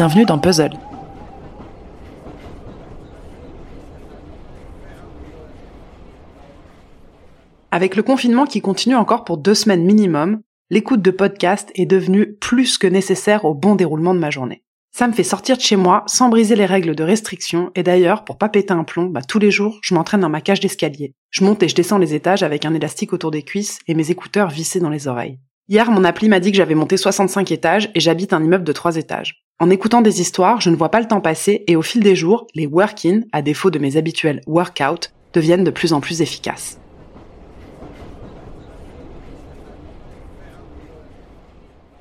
[0.00, 0.70] Bienvenue dans Puzzle.
[7.70, 12.32] Avec le confinement qui continue encore pour deux semaines minimum, l'écoute de podcast est devenue
[12.36, 14.62] plus que nécessaire au bon déroulement de ma journée.
[14.90, 18.24] Ça me fait sortir de chez moi sans briser les règles de restriction et d'ailleurs,
[18.24, 21.12] pour pas péter un plomb, bah, tous les jours, je m'entraîne dans ma cage d'escalier.
[21.28, 24.10] Je monte et je descends les étages avec un élastique autour des cuisses et mes
[24.10, 25.40] écouteurs vissés dans les oreilles.
[25.70, 28.72] Hier, mon appli m'a dit que j'avais monté 65 étages et j'habite un immeuble de
[28.72, 29.44] 3 étages.
[29.60, 32.16] En écoutant des histoires, je ne vois pas le temps passer et au fil des
[32.16, 36.80] jours, les work-in, à défaut de mes habituels work-out, deviennent de plus en plus efficaces.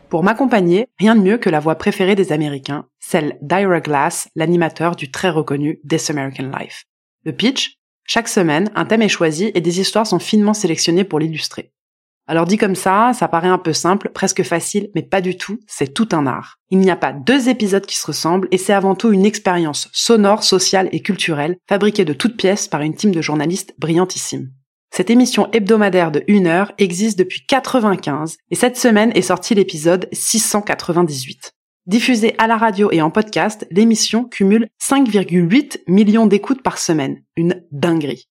[0.10, 4.96] Pour m'accompagner, rien de mieux que la voix préférée des Américains, celle d'Ira Glass, l'animateur
[4.96, 6.86] du très reconnu This American Life.
[7.24, 7.76] Le pitch?
[8.08, 11.72] Chaque semaine, un thème est choisi et des histoires sont finement sélectionnées pour l'illustrer.
[12.30, 15.58] Alors dit comme ça, ça paraît un peu simple, presque facile, mais pas du tout,
[15.66, 16.60] c'est tout un art.
[16.70, 19.90] Il n'y a pas deux épisodes qui se ressemblent et c'est avant tout une expérience
[19.94, 24.52] sonore, sociale et culturelle, fabriquée de toutes pièces par une team de journalistes brillantissimes.
[24.92, 30.08] Cette émission hebdomadaire de 1 heure existe depuis 95 et cette semaine est sorti l'épisode
[30.12, 31.54] 698.
[31.88, 37.24] Diffusée à la radio et en podcast, l'émission cumule 5,8 millions d'écoutes par semaine.
[37.36, 38.30] Une dinguerie.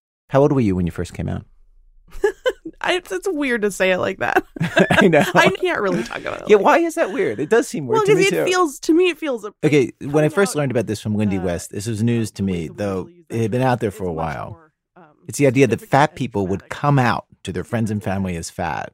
[2.81, 4.45] I, it's weird to say it like that.
[4.91, 5.23] I know.
[5.33, 6.49] I can't really talk about it.
[6.49, 7.39] Yeah, like why is that weird?
[7.39, 8.49] It does seem Well, weird to because me it too.
[8.51, 9.43] feels to me it feels.
[9.45, 12.01] a- okay, when I first out, learned about this from Wendy uh, West, this was
[12.03, 14.51] news to me, though it had been out there for a while.
[14.51, 18.01] more, um, It's the idea that fat people would come out to their friends and
[18.03, 18.93] family as fat.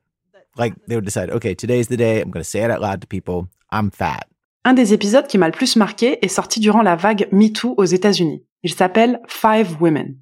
[0.58, 2.22] Like they would decide, okay, today's the day.
[2.22, 3.50] I'm going to say it out loud to people.
[3.72, 4.28] I'm fat.
[4.64, 7.86] Un des épisodes qui m'a le plus marqué est sorti durant la vague MeToo aux
[7.86, 8.44] États-Unis.
[8.64, 10.18] Il s'appelle Five Women.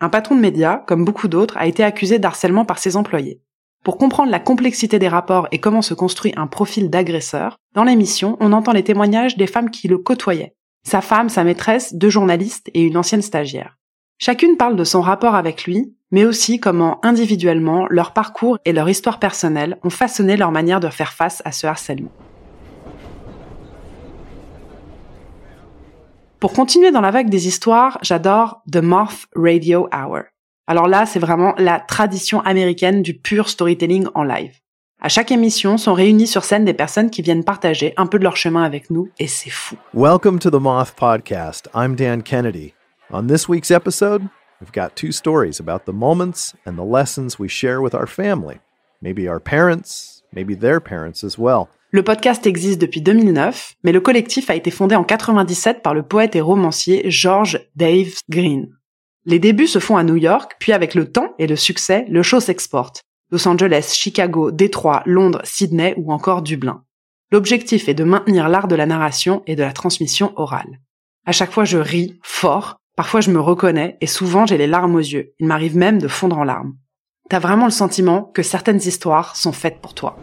[0.00, 3.42] Un patron de médias, comme beaucoup d'autres, a été accusé d'harcèlement par ses employés.
[3.84, 8.36] Pour comprendre la complexité des rapports et comment se construit un profil d'agresseur, dans l'émission,
[8.40, 10.54] on entend les témoignages des femmes qui le côtoyaient.
[10.86, 13.76] Sa femme, sa maîtresse, deux journalistes et une ancienne stagiaire.
[14.18, 18.88] Chacune parle de son rapport avec lui, mais aussi comment individuellement leur parcours et leur
[18.88, 22.10] histoire personnelle ont façonné leur manière de faire face à ce harcèlement.
[26.40, 30.22] Pour continuer dans la vague des histoires, j'adore The Moth Radio Hour.
[30.66, 34.54] Alors là, c'est vraiment la tradition américaine du pur storytelling en live.
[35.02, 38.24] À chaque émission sont réunies sur scène des personnes qui viennent partager un peu de
[38.24, 39.76] leur chemin avec nous et c'est fou.
[39.92, 41.68] Welcome to the Moth Podcast.
[41.74, 42.72] I'm Dan Kennedy.
[43.12, 44.22] On this week's episode,
[44.62, 48.60] we've got two stories about the moments and the lessons we share with our family.
[49.02, 51.68] Maybe our parents, maybe their parents as well.
[51.92, 56.04] Le podcast existe depuis 2009, mais le collectif a été fondé en 97 par le
[56.04, 58.68] poète et romancier George Dave Green.
[59.24, 62.22] Les débuts se font à New York, puis avec le temps et le succès, le
[62.22, 63.02] show s'exporte.
[63.32, 66.84] Los Angeles, Chicago, Détroit, Londres, Sydney ou encore Dublin.
[67.32, 70.78] L'objectif est de maintenir l'art de la narration et de la transmission orale.
[71.26, 74.94] À chaque fois je ris, fort, parfois je me reconnais et souvent j'ai les larmes
[74.94, 75.32] aux yeux.
[75.40, 76.76] Il m'arrive même de fondre en larmes.
[77.28, 80.16] T'as vraiment le sentiment que certaines histoires sont faites pour toi.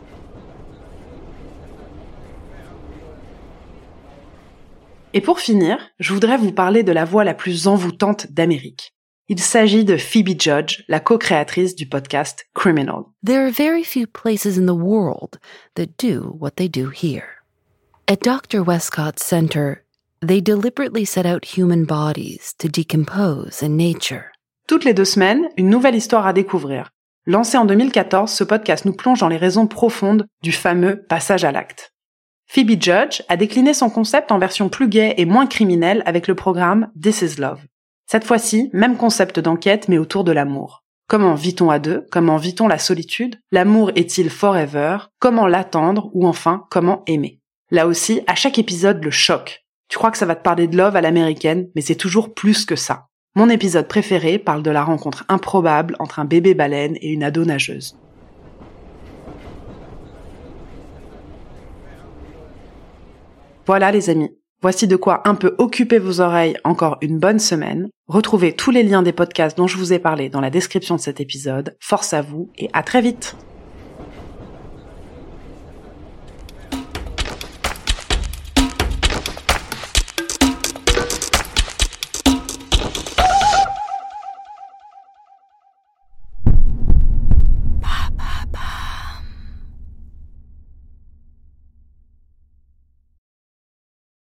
[5.13, 8.93] Et pour finir, je voudrais vous parler de la voix la plus envoûtante d'Amérique.
[9.29, 13.03] Il s'agit de Phoebe Judge, la co-créatrice du podcast Criminal.
[13.25, 15.39] There are very few places in the world
[15.75, 17.43] that do what they do here.
[18.07, 18.63] At Dr.
[18.63, 19.83] Westcott's center,
[20.21, 24.31] they deliberately set out human bodies to decompose in nature.
[24.67, 26.89] Toutes les deux semaines, une nouvelle histoire à découvrir.
[27.25, 31.51] Lancé en 2014, ce podcast nous plonge dans les raisons profondes du fameux passage à
[31.51, 31.93] l'acte.
[32.49, 36.35] Phoebe Judge a décliné son concept en version plus gaie et moins criminelle avec le
[36.35, 37.59] programme This is Love.
[38.09, 40.85] Cette fois-ci, même concept d'enquête mais autour de l'amour.
[41.09, 42.05] Comment vit-on à deux?
[42.09, 43.39] Comment vit-on la solitude?
[43.51, 44.97] L'amour est-il forever?
[45.19, 46.09] Comment l'attendre?
[46.13, 47.41] Ou enfin, comment aimer?
[47.69, 49.65] Là aussi, à chaque épisode, le choc.
[49.89, 52.65] Tu crois que ça va te parler de love à l'américaine, mais c'est toujours plus
[52.65, 53.07] que ça.
[53.35, 57.43] Mon épisode préféré parle de la rencontre improbable entre un bébé baleine et une ado
[57.45, 57.97] nageuse.
[63.67, 64.31] Voilà les amis,
[64.61, 67.89] voici de quoi un peu occuper vos oreilles encore une bonne semaine.
[68.07, 71.01] Retrouvez tous les liens des podcasts dont je vous ai parlé dans la description de
[71.01, 71.75] cet épisode.
[71.81, 73.35] Force à vous et à très vite